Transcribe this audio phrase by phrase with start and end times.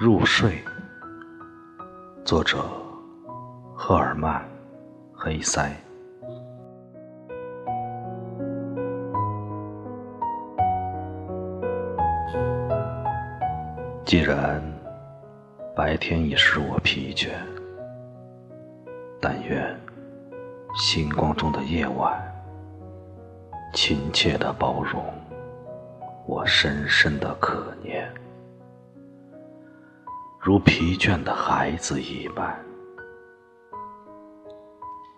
[0.00, 0.62] 入睡，
[2.24, 2.58] 作者
[3.74, 4.40] 赫尔曼·
[5.12, 5.72] 黑塞。
[14.04, 14.62] 既然
[15.74, 17.30] 白天已使我疲倦，
[19.20, 19.76] 但愿
[20.76, 22.22] 星光中的夜晚
[23.74, 25.02] 亲切地包容
[26.24, 28.08] 我深深的可念。
[30.48, 32.58] 如疲倦的孩子一般，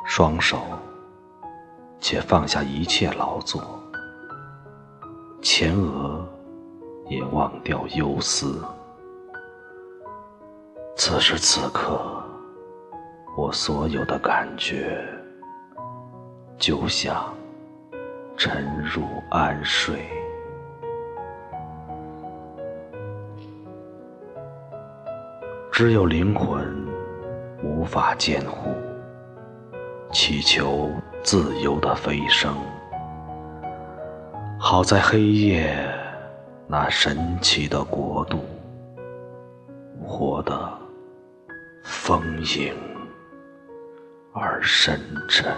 [0.05, 0.59] 双手
[2.01, 3.62] 且放下一切劳作，
[5.41, 6.29] 前额
[7.09, 8.61] 也忘掉忧思。
[10.96, 12.21] 此时此刻，
[13.37, 15.01] 我所有的感觉，
[16.59, 17.32] 就像
[18.37, 20.20] 沉入安睡。
[25.80, 26.86] 只有灵魂
[27.64, 28.74] 无法监护，
[30.12, 30.90] 祈求
[31.23, 32.54] 自由的飞升。
[34.58, 35.74] 好在黑夜
[36.66, 38.45] 那神奇的国度，
[40.04, 40.70] 活得
[41.82, 42.74] 丰盈
[44.34, 45.51] 而深沉。